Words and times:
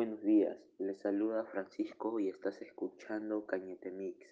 Buenos 0.00 0.22
días, 0.22 0.56
les 0.78 0.96
saluda 0.96 1.44
Francisco 1.44 2.20
y 2.20 2.28
estás 2.30 2.62
escuchando 2.62 3.44
Cañete 3.44 3.90
Mix. 3.90 4.26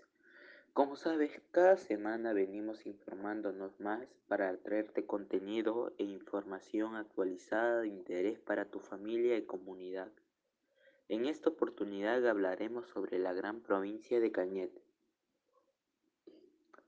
Como 0.73 0.97
sabes, 0.97 1.43
cada 1.51 1.77
semana 1.77 2.33
venimos 2.33 2.87
informándonos 2.87 3.79
más 3.79 4.09
para 4.29 4.57
traerte 4.57 5.05
contenido 5.05 5.93
e 5.99 6.05
información 6.05 6.97
actualizada 6.97 7.83
de 7.83 7.89
interés 7.89 8.39
para 8.39 8.65
tu 8.65 8.81
familia 8.81 9.37
y 9.37 9.43
comunidad. 9.43 10.09
En 11.11 11.27
esta 11.27 11.51
oportunidad 11.51 12.27
hablaremos 12.27 12.87
sobre 12.87 13.19
la 13.19 13.35
gran 13.35 13.61
provincia 13.61 14.21
de 14.21 14.33
Cañete. 14.33 14.81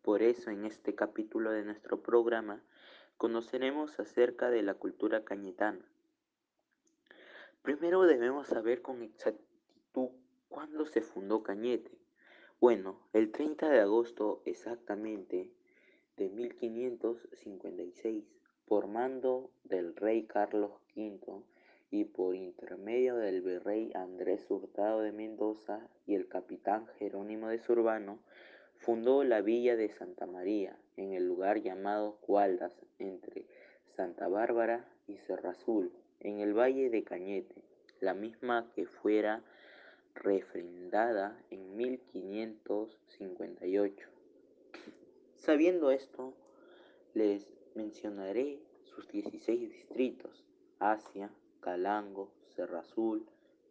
Por 0.00 0.22
eso 0.22 0.48
en 0.48 0.64
este 0.64 0.94
capítulo 0.94 1.50
de 1.50 1.64
nuestro 1.64 2.00
programa 2.00 2.62
conoceremos 3.18 4.00
acerca 4.00 4.48
de 4.48 4.62
la 4.62 4.72
cultura 4.72 5.22
cañetana 5.22 5.84
Primero 7.62 8.02
debemos 8.04 8.46
saber 8.46 8.80
con 8.80 9.02
exactitud 9.02 10.08
cuándo 10.48 10.86
se 10.86 11.02
fundó 11.02 11.42
Cañete. 11.42 11.90
Bueno, 12.58 12.98
el 13.12 13.30
30 13.32 13.68
de 13.68 13.80
agosto 13.80 14.40
exactamente 14.46 15.50
de 16.16 16.30
1556, 16.30 18.24
por 18.64 18.86
mando 18.86 19.50
del 19.64 19.94
rey 19.94 20.24
Carlos 20.24 20.72
V 20.96 21.42
y 21.90 22.04
por 22.04 22.34
intermedio 22.34 23.16
del 23.16 23.42
virrey 23.42 23.92
Andrés 23.94 24.46
Hurtado 24.50 25.00
de 25.00 25.12
Mendoza 25.12 25.86
y 26.06 26.14
el 26.14 26.28
capitán 26.28 26.86
Jerónimo 26.98 27.48
de 27.48 27.58
Zurbano, 27.58 28.20
fundó 28.78 29.22
la 29.22 29.42
villa 29.42 29.76
de 29.76 29.90
Santa 29.90 30.24
María 30.24 30.78
en 30.96 31.12
el 31.12 31.26
lugar 31.26 31.60
llamado 31.60 32.16
Cualdas, 32.22 32.74
entre 32.98 33.44
Santa 33.96 34.28
Bárbara 34.28 34.88
y 35.06 35.18
Cerro 35.18 35.50
Azul 35.50 35.92
en 36.20 36.38
el 36.40 36.54
valle 36.54 36.90
de 36.90 37.02
Cañete, 37.02 37.64
la 38.00 38.14
misma 38.14 38.70
que 38.74 38.86
fuera 38.86 39.42
refrendada 40.14 41.36
en 41.50 41.76
1558. 41.76 44.08
Sabiendo 45.36 45.90
esto, 45.90 46.34
les 47.14 47.50
mencionaré 47.74 48.60
sus 48.84 49.08
16 49.08 49.70
distritos, 49.70 50.44
Asia, 50.78 51.32
Calango, 51.60 52.32
Cerro 52.48 52.78
Azul, 52.78 53.26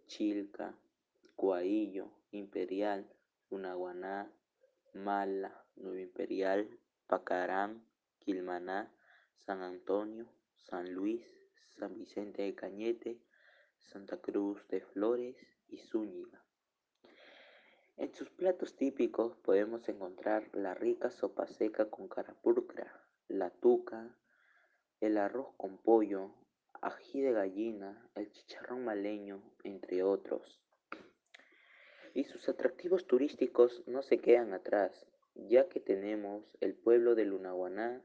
Chilca, 0.07 0.75
Coaillo, 1.35 2.09
Imperial, 2.31 3.05
Unaguaná, 3.49 4.31
Mala, 4.93 5.63
Nueva 5.75 6.01
Imperial, 6.01 6.67
Pacarán, 7.07 7.85
Quilmaná, 8.19 8.91
San 9.37 9.61
Antonio, 9.61 10.27
San 10.55 10.93
Luis, 10.93 11.38
San 11.67 11.97
Vicente 11.97 12.41
de 12.41 12.55
Cañete, 12.55 13.21
Santa 13.77 14.17
Cruz 14.17 14.67
de 14.67 14.81
Flores 14.81 15.35
y 15.67 15.77
Zúñiga. 15.77 16.43
En 17.97 18.13
sus 18.13 18.29
platos 18.29 18.75
típicos 18.75 19.35
podemos 19.37 19.87
encontrar 19.89 20.49
la 20.53 20.73
rica 20.73 21.11
sopa 21.11 21.47
seca 21.47 21.89
con 21.89 22.07
carapulcra, 22.07 23.03
la 23.27 23.49
tuca, 23.49 24.15
el 25.01 25.17
arroz 25.17 25.53
con 25.57 25.77
pollo, 25.77 26.33
ají 26.81 27.21
de 27.21 27.33
gallina, 27.33 28.09
el 28.15 28.31
chicharrón 28.31 28.85
maleño, 28.85 29.43
entre 29.63 30.03
otros. 30.03 30.61
Y 32.13 32.23
sus 32.23 32.47
atractivos 32.47 33.05
turísticos 33.05 33.83
no 33.85 34.01
se 34.01 34.19
quedan 34.19 34.53
atrás, 34.53 35.05
ya 35.35 35.67
que 35.67 35.79
tenemos 35.79 36.55
el 36.61 36.75
pueblo 36.75 37.15
de 37.15 37.25
Lunaguaná, 37.25 38.03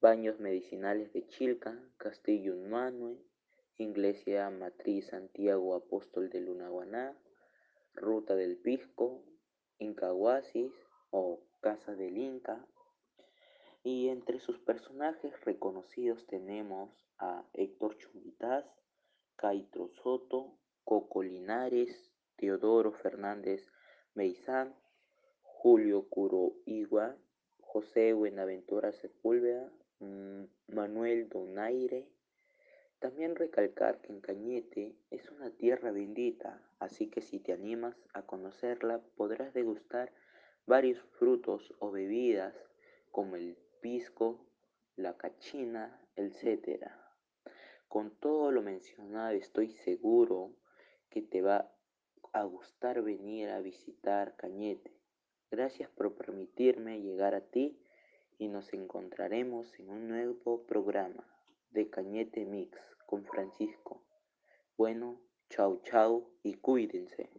baños 0.00 0.38
medicinales 0.40 1.12
de 1.12 1.26
Chilca, 1.26 1.78
Castillo 1.96 2.54
Unmanue, 2.54 3.18
Iglesia 3.78 4.50
Matriz 4.50 5.08
Santiago 5.08 5.74
Apóstol 5.74 6.28
de 6.30 6.40
Lunaguaná, 6.40 7.16
Ruta 7.94 8.34
del 8.34 8.58
Pisco, 8.58 9.24
Incahuasis 9.78 10.72
o 11.10 11.42
Casa 11.60 11.94
del 11.94 12.18
Inca. 12.18 12.66
Y 13.82 14.08
entre 14.08 14.40
sus 14.40 14.58
personajes 14.58 15.32
reconocidos 15.44 16.26
tenemos 16.26 16.90
a 17.18 17.44
Héctor 17.54 17.96
Chumbitaz, 17.96 18.64
Caitro 19.36 19.88
Soto, 20.02 20.58
Coco 20.84 21.22
Linares, 21.22 22.12
Teodoro 22.36 22.92
Fernández 22.92 23.66
Meizán, 24.14 24.74
Julio 25.42 26.08
Curoigua, 26.08 27.16
José 27.60 28.12
Buenaventura 28.12 28.92
Sepúlveda, 28.92 29.72
Manuel 29.98 31.28
Donaire. 31.28 32.08
También 32.98 33.36
recalcar 33.36 34.00
que 34.00 34.12
en 34.12 34.20
Cañete 34.20 34.96
es 35.10 35.30
una 35.30 35.50
tierra 35.50 35.90
bendita, 35.90 36.62
así 36.78 37.08
que 37.08 37.20
si 37.20 37.40
te 37.40 37.52
animas 37.52 37.96
a 38.12 38.22
conocerla 38.22 39.02
podrás 39.16 39.54
degustar 39.54 40.12
varios 40.66 41.00
frutos 41.18 41.74
o 41.78 41.90
bebidas 41.90 42.54
como 43.10 43.36
el 43.36 43.56
pisco, 43.80 44.46
la 44.96 45.16
cachina, 45.16 46.00
etc. 46.16 46.90
Con 47.88 48.10
todo 48.18 48.50
lo 48.50 48.62
mencionado 48.62 49.30
estoy 49.36 49.70
seguro 49.70 50.56
que 51.08 51.22
te 51.22 51.42
va 51.42 51.72
a 52.32 52.44
gustar 52.44 53.02
venir 53.02 53.50
a 53.50 53.60
visitar 53.60 54.36
Cañete. 54.36 54.92
Gracias 55.50 55.88
por 55.90 56.16
permitirme 56.16 57.00
llegar 57.00 57.34
a 57.34 57.40
ti 57.40 57.78
y 58.38 58.48
nos 58.48 58.72
encontraremos 58.72 59.78
en 59.78 59.90
un 59.90 60.08
nuevo 60.08 60.64
programa 60.66 61.26
de 61.70 61.88
Cañete 61.88 62.44
Mix 62.44 62.78
con 63.06 63.24
Francisco. 63.24 64.02
Bueno, 64.76 65.20
chau 65.48 65.80
chau 65.82 66.30
y 66.42 66.54
cuídense. 66.54 67.30